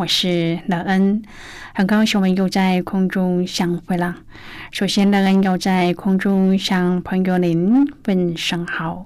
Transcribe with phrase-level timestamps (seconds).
[0.00, 1.20] 我是乐恩，
[1.74, 4.16] 很高兴我们又在空中相会了。
[4.70, 9.04] 首先，乐恩要在空中向朋友您问声好，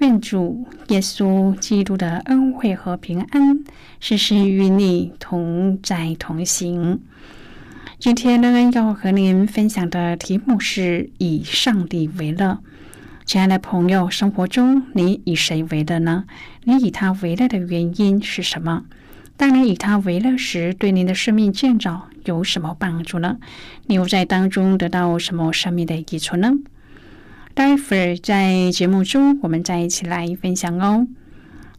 [0.00, 3.64] 愿主耶稣基督的恩惠和平安
[4.00, 7.00] 时时与你同在同行。
[7.98, 12.58] 今天，乐恩要和您分享的题目是以上帝为乐。
[13.24, 16.26] 亲爱的朋友，生活中你以谁为乐呢？
[16.64, 18.84] 你以他为乐的原因是什么？
[19.36, 23.38] 当你以它为乐时，对您的生命建造有什么帮助呢？
[23.86, 26.52] 你又在当中得到什么生命的益处呢？
[27.52, 31.06] 待会儿在节目中，我们再一起来分享哦。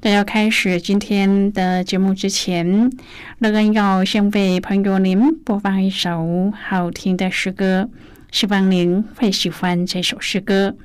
[0.01, 2.91] 在要开始今天的节目之前，
[3.39, 7.89] 乐恩要先为朋友您播放一首好听的诗歌，
[8.31, 10.75] 希望您会喜欢这首诗歌。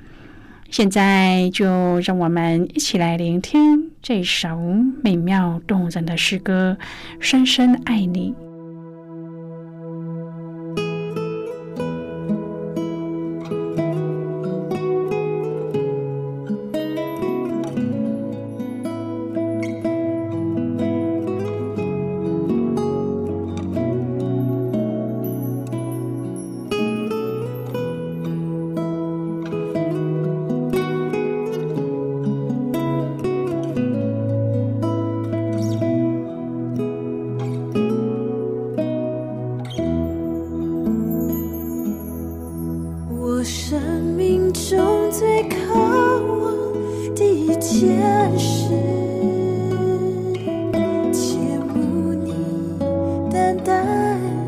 [0.71, 4.57] 现在就让我们一起来聆听这首
[5.05, 6.79] 美妙动人的诗歌
[7.21, 8.35] 《深深爱你》。
[53.65, 54.40] 的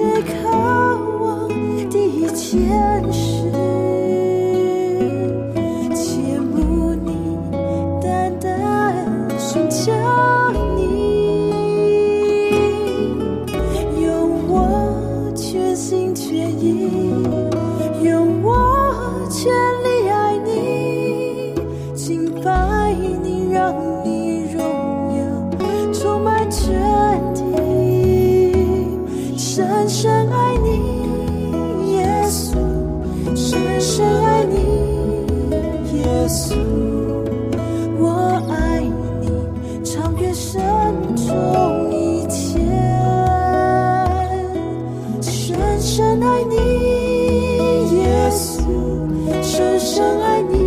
[0.00, 1.46] 最渴望
[1.90, 2.89] 的一切。
[49.42, 50.59] 深深爱你。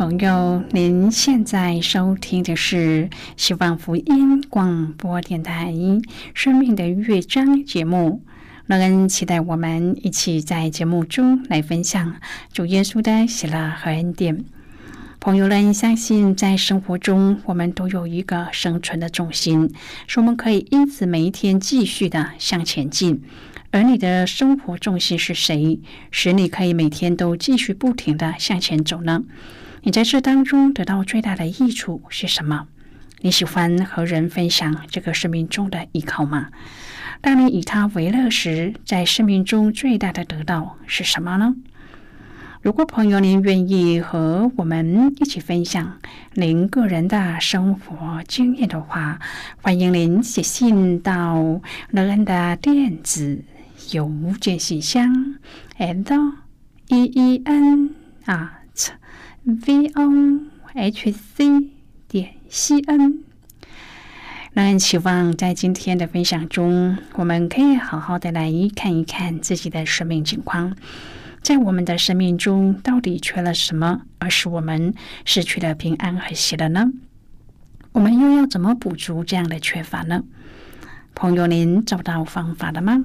[0.00, 5.70] 朋友，您现在收听的是希望福音广播电台
[6.32, 8.22] 《生命的乐章》节目。
[8.66, 12.16] 乐恩期待我们一起在节目中来分享
[12.50, 14.42] 主耶稣的喜乐和恩典。
[15.20, 19.70] 朋友们，相信在生活中，我们都有一个生存的重心，
[20.06, 23.20] 是我们可以因此每一天继续的向前进。
[23.70, 25.78] 而你的生活重心是谁，
[26.10, 29.24] 使你可以每天都继续不停的向前走呢？
[29.82, 32.66] 你在这当中得到最大的益处是什么？
[33.22, 36.48] 你喜欢和人分享这个生命中的依靠吗？
[37.22, 41.54] 当你以他为乐时，在生命中最大的得到是什么呢？
[42.62, 45.98] 如果朋友您愿意和我们一起分享
[46.34, 49.18] 您个人的生活经验的话，
[49.62, 53.42] 欢迎您写信到乐恩的电子。
[53.92, 55.36] 邮件信箱
[55.78, 56.34] ：l
[56.88, 57.90] e e n
[58.26, 58.48] at
[59.44, 60.40] v o
[60.74, 61.70] h c
[62.06, 63.24] 点 c n。
[64.52, 70.76] 让人期望在今天的分享中，我们可以好好的来看一看自己的生命情况，
[71.40, 74.92] 在我们的生命中到底缺了什么，而使我们
[75.24, 76.90] 失去了平安和喜乐呢？
[77.92, 80.24] 我们又要怎么补足这样的缺乏呢？
[81.14, 83.04] 朋友，您找到方法了吗？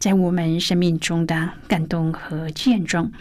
[0.00, 3.12] 在我们生命中的感动和见证，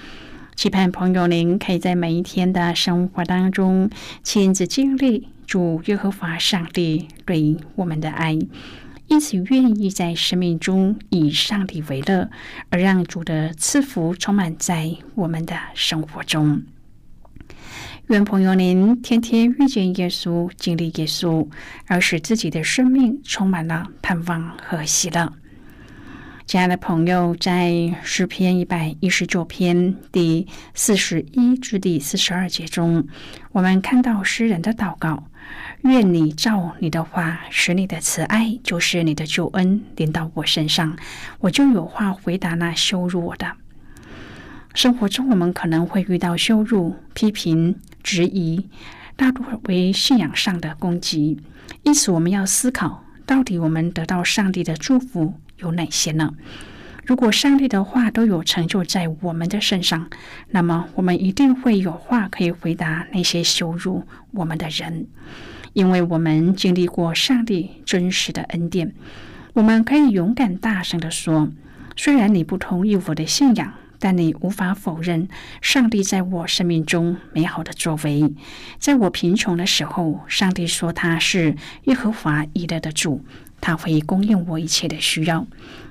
[0.55, 3.89] 期盼朋友您可以在每一天的生活当中
[4.23, 8.39] 亲自经历主耶和华上帝对我们的爱，
[9.07, 12.29] 因此愿意在生命中以上帝为乐，
[12.69, 16.63] 而让主的赐福充满在我们的生活中。
[18.07, 21.45] 愿朋友您天天遇见耶稣，经历耶稣，
[21.87, 25.33] 而使自己的生命充满了盼望和喜乐。
[26.49, 33.07] 亲爱的朋友，在诗篇一百一十九篇第四十一至第四十二节中，
[33.51, 35.25] 我们看到诗人的祷告：
[35.81, 40.97] 愿你照你的话，使你的慈爱就是你的救恩临到我身上，
[41.37, 43.45] 我就有话回答那羞辱我的。
[44.73, 48.67] 生活中，我们可能会遇到羞辱、批评、质疑，
[49.15, 51.39] 大多为信仰上的攻击。
[51.83, 55.35] 因此，我们要思考，到底我们得到上帝的祝福。
[55.59, 56.33] 有哪些呢？
[57.05, 60.09] 如果上帝的话都有成就在我们的身上，
[60.49, 65.07] 那么我们一定会有话可以回答那些羞辱我们的人，
[65.73, 68.93] 因为我们经历过上帝真实的恩典。
[69.53, 71.49] 我们可以勇敢大声的说：
[71.95, 75.27] 虽然你不同意我的信仰，但你无法否认
[75.63, 78.31] 上帝在我生命中美好的作为。
[78.77, 83.25] 在我贫穷的时候，上帝说他是耶和华以勒的主。
[83.61, 85.45] 他会供应我一切的需要，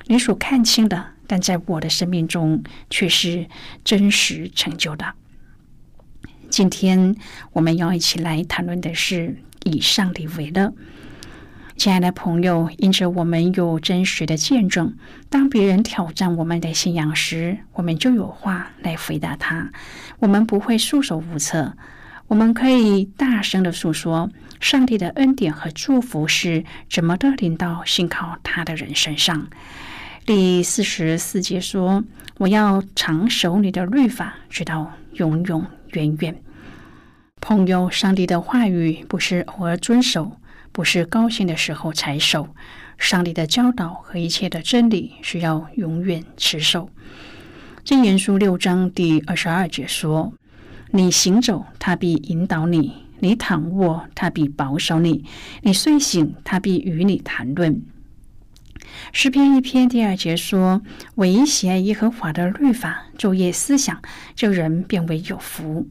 [0.07, 3.47] 你所看清的，但在我的生命中却是
[3.85, 5.15] 真实成就的。
[6.51, 7.15] 今天
[7.53, 10.73] 我们要一起来谈论的是以上帝为乐。
[11.77, 14.97] 亲爱的朋友，因着我们有真实的见证，
[15.31, 19.71] 当别人挑战我们的信仰时，我们就有话来回答他，
[20.19, 21.77] 我们不会束手无策。
[22.29, 24.31] 我们可以大声的诉说
[24.61, 29.49] 上帝的恩典和祝福是怎么的临到信靠他的人身上。
[30.27, 32.05] 第四十四节说
[32.37, 36.43] ：“我要长守你的律法，直到永永远远。”
[37.41, 40.39] 朋友，上帝的话语不是偶尔遵守，
[40.71, 42.55] 不是高兴的时候才守。
[42.99, 46.91] 上帝的教导和一切的真理需要永远持守。
[47.87, 50.35] 箴言书六章第二十二节说。
[50.91, 55.23] 你行走，他必引导你；你躺卧，他必保守你；
[55.63, 57.83] 你睡醒，他必与你谈论。
[59.13, 60.81] 诗篇一篇第二节说
[61.17, 64.01] ：“唯一喜爱耶和华的律法，昼夜思想，
[64.35, 65.87] 这人变为有福。”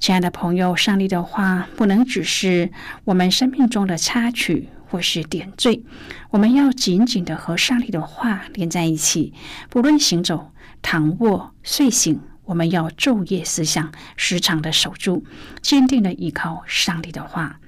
[0.00, 2.70] 亲爱的朋友，上帝的话不能只是
[3.04, 5.84] 我们生命中的插曲或是点缀，
[6.30, 9.32] 我们要紧紧的和上帝的话连在一起，
[9.70, 10.50] 不论行走、
[10.82, 12.20] 躺卧、睡醒。
[12.46, 15.24] 我们要昼夜思想，时常的守住，
[15.60, 17.60] 坚定的依靠上帝的话。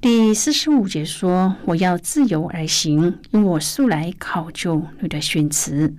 [0.00, 5.94] 第四十五节说：“我要自由而行，因我素来考究你的训词。”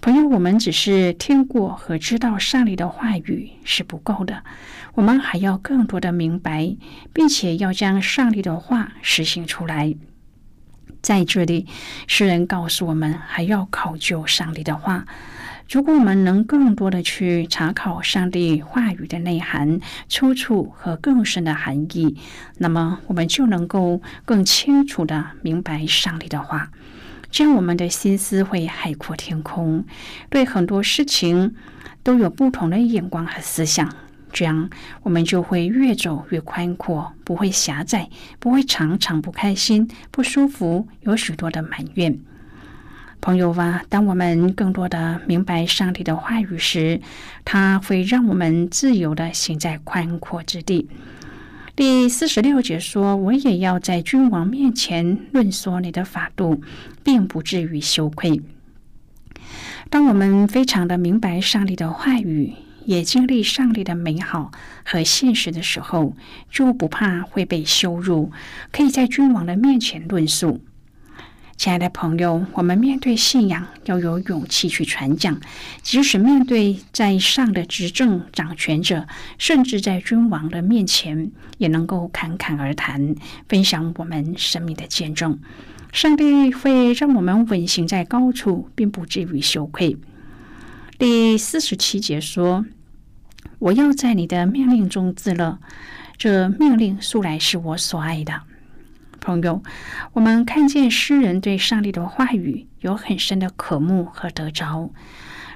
[0.00, 4.44] 朋友，我们只是听过和知道上帝的话语是不够的，
[4.94, 6.76] 我们还要更多的明白，
[7.12, 9.94] 并且要将上帝的话实行出来。
[11.02, 11.66] 在这里，
[12.06, 15.06] 诗人告诉我们，还要考究上帝的话。
[15.70, 22.16] 如果我们能更多的去查考上帝话语的内涵、出处和更深的含义，
[22.58, 26.70] 那么我们就能够更清楚的明白上帝的话，
[27.30, 29.84] 这样我们的心思会海阔天空，
[30.28, 31.56] 对很多事情
[32.02, 33.92] 都有不同的眼光和思想。
[34.32, 34.68] 这样
[35.02, 42.18] 我们就会越走越宽阔，不会狭窄，不会常常不开心、不舒服，有许多的埋怨。
[43.24, 47.00] 朋友啊，当我们更多的明白上帝的话语时，
[47.42, 50.90] 他会让我们自由的行在宽阔之地。
[51.74, 56.60] 第四十六节说：“我也要在君王面前论说你的法度，
[57.02, 58.42] 并不至于羞愧。”
[59.88, 62.52] 当我们非常的明白上帝的话语，
[62.84, 64.52] 也经历上帝的美好
[64.84, 66.14] 和现实的时候，
[66.50, 68.30] 就不怕会被羞辱，
[68.70, 70.60] 可以在君王的面前论述。
[71.56, 75.40] 亲爱的朋友，我们面对信仰要有勇气去传讲，
[75.82, 79.06] 即使面对在上的执政掌权者，
[79.38, 83.14] 甚至在君王的面前，也能够侃侃而谈，
[83.48, 85.38] 分享我们生命的见证。
[85.92, 89.96] 上帝会让我们稳行在高处，并不至于羞愧。
[90.98, 92.66] 第四十七节说
[93.60, 95.58] ：“我要在你的命令中自乐，
[96.18, 98.42] 这命令素来是我所爱的。”
[99.24, 99.62] 朋友，
[100.12, 104.90] 我们看见诗人对上帝的话语有很深的渴慕和得着。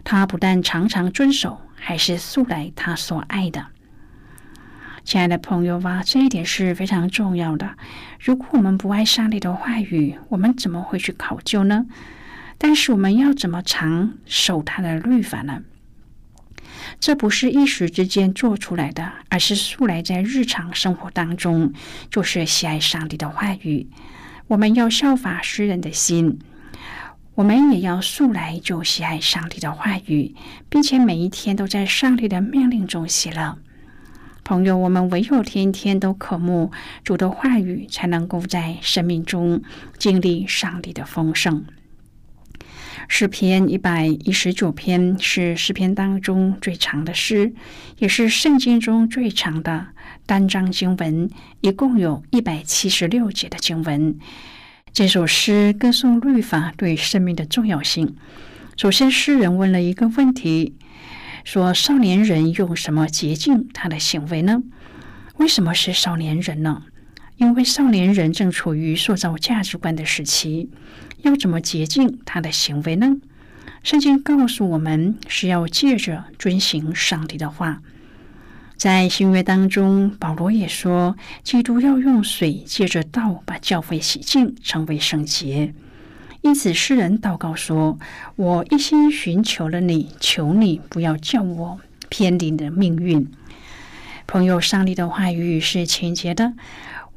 [0.05, 3.67] 他不但常常遵守，还是素来他所爱的。
[5.05, 7.77] 亲爱的朋友吧，这一点是非常重要的。
[8.19, 11.85] 如果我们不爱上帝的话语，我们怎么会去考究呢？
[12.57, 15.63] 但是我们要怎么常守他的律法呢？
[17.01, 21.73] 这不是一时之间做出来的，而是素来在日常生活当中
[22.11, 23.89] 就是喜爱上帝的话语。
[24.49, 26.39] 我们要效法诗人的心，
[27.35, 30.35] 我们也要素来就喜爱上帝的话语，
[30.69, 33.59] 并且每一天都在上帝的命令中喜乐。
[34.45, 36.73] 朋友，我们唯有天天都渴慕
[37.05, 39.63] 主的话语，才能够在生命中
[39.99, 41.67] 经历上帝的丰盛。
[43.11, 47.53] 诗篇一百一十九篇是诗篇当中最长的诗，
[47.97, 49.89] 也是圣经中最长的
[50.27, 51.29] 单章经文，
[51.63, 54.17] 一共有一百七十六节的经文。
[54.93, 58.15] 这首诗歌颂律法对生命的重要性。
[58.77, 60.77] 首先，诗人问了一个问题，
[61.45, 64.63] 说：“少年人用什么洁净他的行为呢？
[65.39, 66.85] 为什么是少年人呢？
[67.37, 70.69] 因为少年人正处于塑造价值观的时期。”
[71.23, 73.17] 要怎么洁净他的行为呢？
[73.83, 77.81] 圣经告诉我们是要借着遵行上帝的话。
[78.77, 85.75] 在新约当中，保罗也说，基督要用水借着道把教会洗净，成为圣洁。
[86.43, 87.99] 因此，诗人祷告说
[88.37, 93.29] ：“我一心寻求了你，求你不要叫我偏离你的命运。”
[94.29, 96.53] 朋友，上帝的话语是清洁的。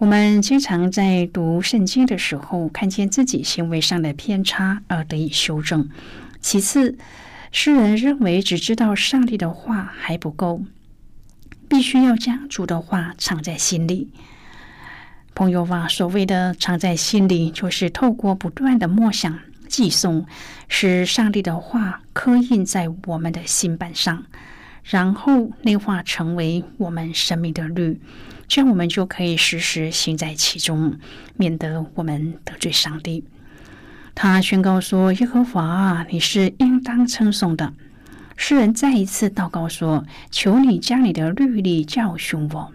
[0.02, 5.88] 我们经常在读圣经的时候，看见自己行为上的偏差而得以修正。
[6.40, 6.98] 其次，
[7.52, 10.64] 诗人认为只知道上帝的话还不够，
[11.70, 14.10] 必须要将主的话藏在心里。
[15.36, 20.26] 朋友啊，所谓的藏在心里，就是透过不断的默想、寄诵，
[20.68, 24.26] 使上帝的话刻印在我们的心板上，
[24.84, 28.02] 然后内化成为我们生命的律。
[28.54, 30.98] 这样，我们就可以时时行在其中，
[31.38, 33.24] 免得我们得罪上帝。
[34.14, 37.72] 他宣告说：“耶和华，你是应当称颂的。”
[38.36, 42.74] 诗人再一次祷告说：“求你将你的律例教训我。”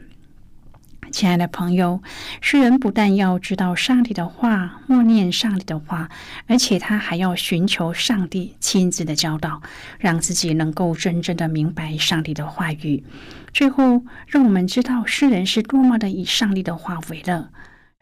[1.16, 2.02] 亲爱的朋友，
[2.42, 6.10] 诗人不但要知道上帝的话，默念上帝的话，
[6.46, 9.62] 而且他还要寻求上帝亲自的教导，
[9.98, 13.02] 让自己能够真正的明白上帝的话语。
[13.50, 17.48] 最后，让我们知道诗人是多么的以上帝的话为乐。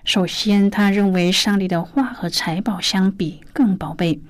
[0.02, 4.20] 首先，他认为上帝的话和财宝相比更宝贝。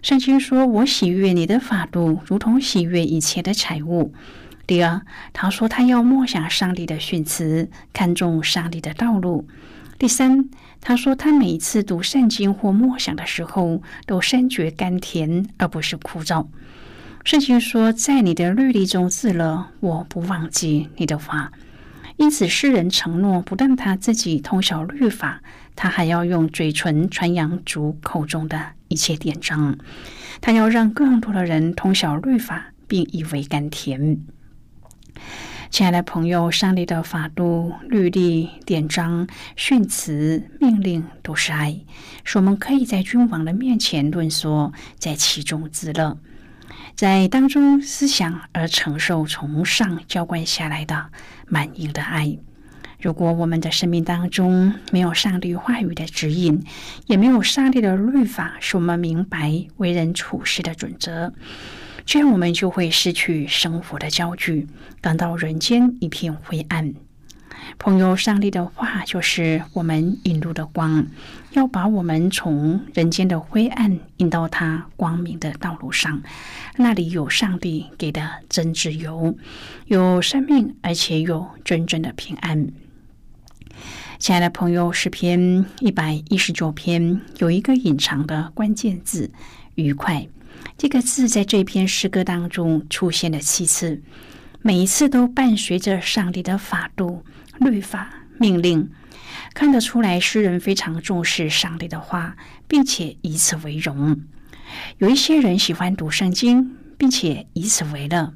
[0.00, 4.14] 圣经说：“我喜悦你的法度，如同喜悦一切的财物。”
[4.72, 5.02] 第二，
[5.34, 9.46] 他说他要默想上帝的训词，看重上帝的道路。
[9.98, 10.48] 第三，
[10.80, 16.46] 他说他每次读圣经或默想的时候，都深觉甘甜，而不是枯燥。
[17.22, 21.52] 圣经说，在你的律例中自乐，我不忘记你的话。
[22.16, 25.42] 因此，诗人承诺，不但他自己通晓律法，
[25.76, 29.76] 他还要用嘴唇传扬主口中的一切典章。
[30.40, 34.16] 他要让更多的人通晓律法，并以为甘甜。
[35.70, 39.26] 亲爱的朋友，上帝的法度、律例、典章、
[39.56, 41.80] 训词、命令都是爱，
[42.24, 46.18] 使我们可以在君王的面前论说，在其中自乐，
[46.94, 51.06] 在当中思想而承受从上浇灌下来的
[51.46, 52.36] 满盈的爱。
[53.00, 56.62] 如果我们的生命当中没有上帝话语的指引，
[57.06, 61.32] 也没有上帝的律法，使我们明白为人处事的准则，
[62.04, 64.66] 这样我们就会失去生活的焦距，
[65.00, 66.94] 感到人间一片灰暗。
[67.78, 71.06] 朋友，上帝的话就是我们引路的光，
[71.52, 76.22] 要把我们从人间的灰暗引到他光明的道路上。
[76.76, 79.36] 那里有上帝给的真自由，
[79.86, 82.68] 有生命，而且有真正的平安。
[84.18, 89.30] 亲爱的朋友，诗篇一百一十九篇有一个隐藏的关键字
[89.76, 90.26] “愉快”。
[90.82, 94.02] 这个字在这篇诗歌当中出现了七次，
[94.62, 97.24] 每一次都伴随着上帝的法度、
[97.60, 98.90] 律法、命令。
[99.54, 102.36] 看得出来，诗人非常重视上帝的话，
[102.66, 104.22] 并且以此为荣。
[104.98, 108.34] 有一些人喜欢读圣经，并且以此为乐。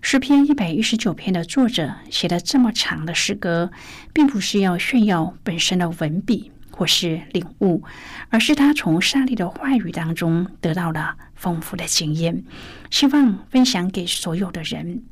[0.00, 3.70] 诗篇一百一十九篇的作者写了这么长的诗歌，
[4.14, 7.84] 并不是要炫耀本身的文笔或是领悟，
[8.30, 12.44] 而是他从上帝的话语当中得到了丰富的经验，
[12.90, 15.04] 希望分享给所有的人。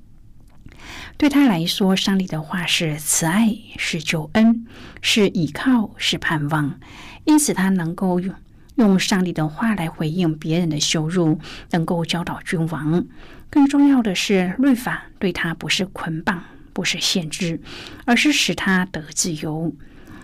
[1.16, 4.66] 对他来说，上帝的话是慈爱，是救恩，
[5.00, 6.80] 是依靠，是盼望，
[7.24, 8.34] 因此他能够用。
[8.76, 11.38] 用上帝的话来回应别人的羞辱，
[11.72, 13.04] 能够教导君王。
[13.50, 17.60] 更重要的是，律法对他不是捆绑，不是限制，
[18.06, 19.72] 而是使他得自由。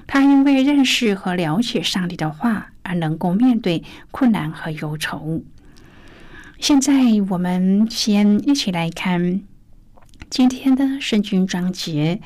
[0.09, 5.45] 他因为认识和了解上帝的话，而能够面对困难和忧愁。
[6.59, 6.93] 现在，
[7.29, 9.43] 我们先一起来看
[10.31, 12.21] 今天的圣经章节。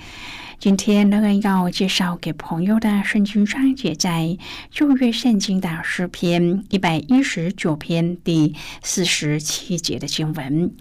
[0.60, 4.38] 今天乐恩要介绍给朋友的圣经章节，在
[4.70, 10.72] 旧约圣经的诗篇一百一十九篇第四十七节的经文。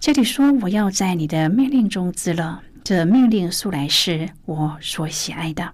[0.00, 5.72] 这里说：“我要在你的命令中自乐。”这命令素来是我所喜爱的。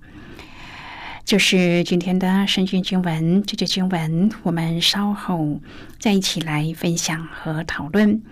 [1.29, 3.43] 就是今天的圣经经文。
[3.43, 5.61] 这节经文我们稍后
[6.01, 8.23] 再一起来分享和讨论。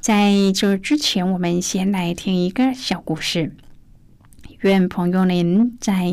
[0.00, 3.56] 在这之前，我们先来听一个小故事。
[4.60, 6.04] 愿朋友您在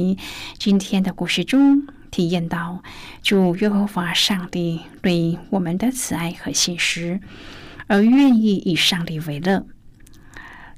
[0.57, 2.83] 今天的故事中体验到
[3.21, 7.19] 主耶和华上帝对我们的慈爱和信实，
[7.87, 9.65] 而愿意以上帝为乐。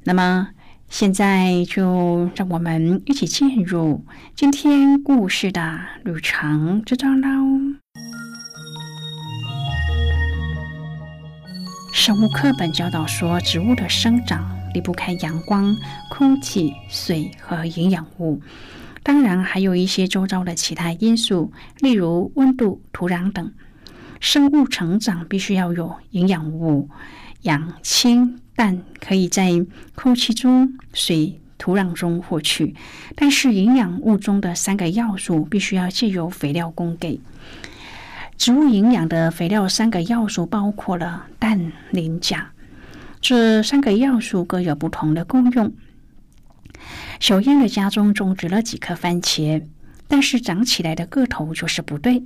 [0.05, 0.49] 那么，
[0.91, 7.27] 现在就让我们一起进入今天故事的旅程之中喽。
[11.93, 14.59] 生物课本教导说，植物的生长。
[14.73, 15.75] 离不开阳光、
[16.09, 18.41] 空气、水和营养物，
[19.01, 23.53] 当然还有一些周遭的其他因素，例如温度、土壤等。
[24.19, 26.89] 生物成长必须要有营养物，
[27.43, 32.75] 氧、氢、氮可以在空气中、水、土壤中获取，
[33.15, 37.19] 但是营养物中的三个要素必须要借由肥料供给。
[38.37, 42.51] 植物营养的肥料三个要素包括了氮、磷、钾。
[43.19, 45.71] 这三个要素各有不同的功用。
[47.19, 49.63] 小燕的家中种植了几颗番茄，
[50.07, 52.23] 但是长起来的个头就是不对。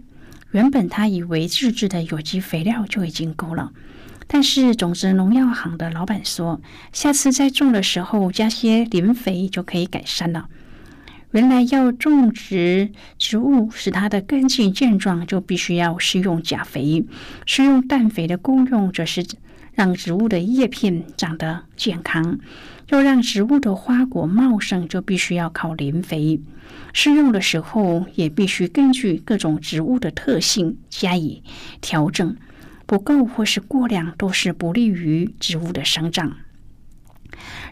[0.51, 3.73] 原本他以为自制的有机肥料就已经够了，
[4.27, 6.61] 但是种子农药行的老板说，
[6.91, 10.49] 下次再种的时候加些磷肥就可以改善了。
[11.31, 17.05] 原来要种植植物使它的根茎健壮，就必须要施用钾肥；
[17.45, 19.25] 施用氮肥的功用则是。
[19.73, 22.39] 让植物的叶片长得健康，
[22.88, 26.39] 要让植物的花果茂盛，就必须要靠磷肥。
[26.93, 31.43] 施用的时候也必须根据各种植物的特性加以
[31.81, 32.38] 调整，
[32.86, 36.38] 不够或是过量都是不利于植物的生长。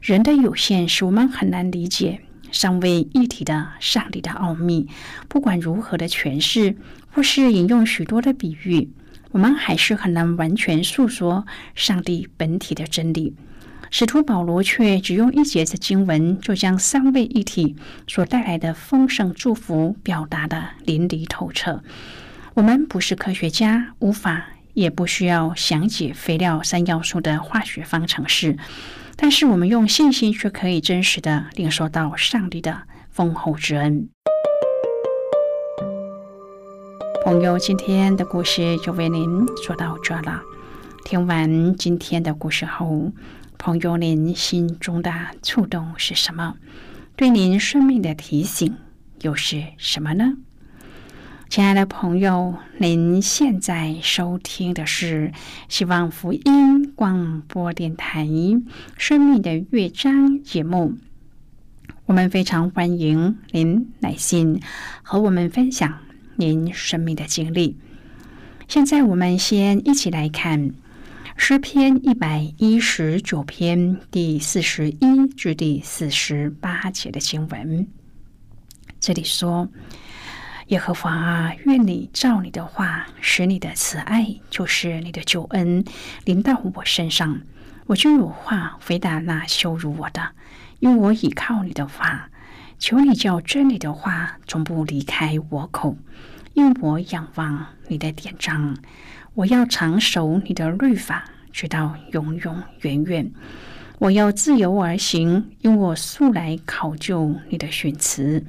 [0.02, 2.22] 人的有限使我们很难理解
[2.52, 4.88] 尚未一体的上帝的奥秘，
[5.28, 6.76] 不管如何的诠释，
[7.12, 8.90] 或是引用许多的比喻。
[9.32, 13.36] 我们还是很难完全诉说上帝本体的真理。
[13.90, 17.76] 使徒保罗却只用一节的经文，就将三位一体
[18.08, 21.84] 所带来的丰盛祝福表达的淋漓透彻。
[22.56, 28.58] 我们不是科学家，无法也不需要详解肥料三要素的化学方程式，
[29.16, 34.10] 但是我们用信心却可以真实的领受到上帝的丰厚之恩。
[37.24, 40.42] 朋友，今天的故事就为您说到这了。
[41.06, 43.12] 听完今天的故事后，
[43.58, 46.56] 朋友您心中的触动是什么？
[47.16, 48.76] 对您生命的提醒
[49.22, 50.34] 又是什么呢？
[51.54, 55.32] 亲爱的朋友，您现在收听的是
[55.70, 58.26] 希望福音广播电台
[58.98, 60.96] 《生命的乐章》节目。
[62.08, 64.64] 我们非常欢迎您来信
[65.04, 66.00] 和我们分享。
[66.38, 67.78] 您生命的经历。
[68.68, 70.74] 现在，我们先一起来看
[71.38, 77.86] 诗篇一百一十九篇第四十一至第四十八节的经文。
[79.00, 79.70] 这里说
[80.74, 85.86] ：“耶和华啊，愿你照你的话，使你的慈爱，就是你的救恩，
[86.26, 87.42] 临到我身上。
[87.86, 90.32] 我就有话回答那羞辱我的，
[90.80, 92.32] 因为我倚靠你的话。”
[92.80, 95.96] 求你叫真理的话从不离开我口，
[96.56, 98.76] 因我仰望你的典章。
[99.36, 103.32] 我要长守你的律法，直到永永远远。
[104.00, 108.44] 我要自由而行，因我素来考究你的训词。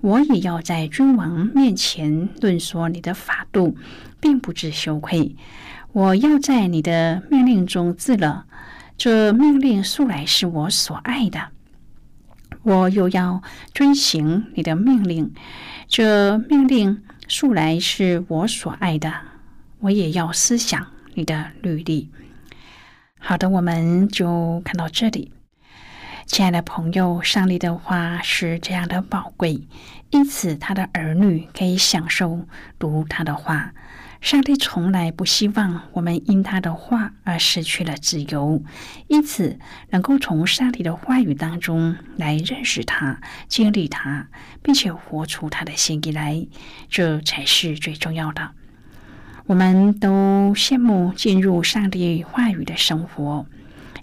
[0.00, 3.76] 我也要在君王面前论说你的法度，
[4.20, 5.34] 并不知羞愧。
[5.92, 8.44] 我要在你的命令中自乐，
[8.96, 11.48] 这命令素来是我所爱的。
[12.62, 15.32] 我又要遵行你的命令，
[15.86, 19.12] 这命令素来是我所爱的。
[19.80, 22.10] 我也要思想你的律例。
[23.18, 25.32] 好的，我们就看到这里。
[26.28, 29.66] 亲爱的朋友，上帝的话是这样的宝贵，
[30.10, 32.46] 因此他的儿女可以享受
[32.78, 33.72] 读他的话。
[34.20, 38.62] 上帝从来不希望我们因他的话而失去了自由，
[39.08, 44.28] 因此能够从上帝的话语当中来认识他、经历他，
[44.62, 46.46] 并且活出他的心意来，
[46.90, 48.50] 这才是最重要的。
[49.46, 53.46] 我们都羡慕进入上帝话语的生活，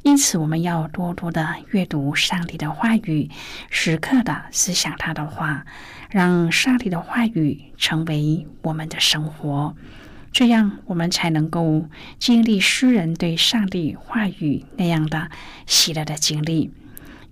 [0.05, 3.27] 因此我们要多多的阅读上帝的话语，
[3.71, 5.65] 时刻的思想他的话，
[6.11, 9.75] 让上帝的话语成为我们的生活。
[10.31, 11.89] 这样，我们才能够
[12.19, 15.31] 经历诗人对上帝话语那样的
[15.65, 16.71] 喜乐的经历。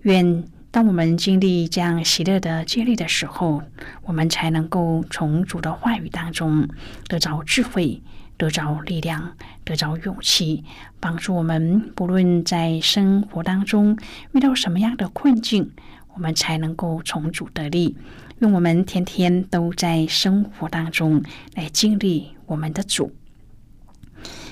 [0.02, 3.62] 愿当我们经历这样喜乐的经历的时候，
[4.02, 6.68] 我们才能够从主的话语当中
[7.06, 8.02] 得着智慧，
[8.44, 10.64] 得着力量，得着勇气，
[11.00, 13.96] 帮助我们不论在生活当中
[14.32, 15.70] 遇到什么样的困境，
[16.12, 17.96] 我们才能够从主得力。
[18.40, 21.22] 愿我们天天都在生活当中
[21.54, 22.34] 来经历。
[22.44, 23.14] 我们的主，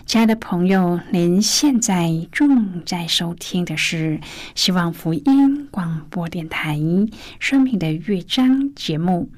[0.07, 4.22] 亲爱的朋友，您现在正在收听的是
[4.55, 6.78] 希望福音广播电台
[7.38, 9.28] 《生命的乐章》节目。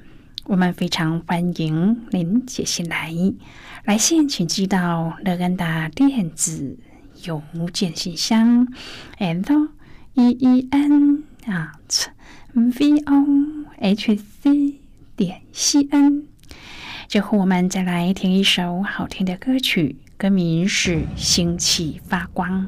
[0.47, 3.11] 我们非常欢迎您写信来，
[3.83, 6.77] 来信请寄到乐安达电子
[7.23, 7.41] 邮
[7.73, 8.67] 件信箱
[9.17, 9.69] ，and
[10.13, 12.05] e e n at
[12.53, 13.25] v o
[13.79, 14.79] h c
[15.15, 16.25] 点 c n。
[17.07, 22.67] 最后，我们再来听一首好听的歌曲，歌名是《星气发光》。